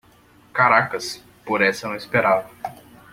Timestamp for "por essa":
1.45-1.85